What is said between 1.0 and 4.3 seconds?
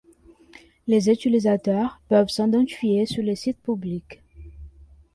utilisateurs peuvent s'identifier sur le site public.